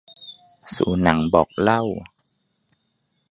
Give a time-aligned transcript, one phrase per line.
[0.75, 1.81] สู่หนังบอกเล่า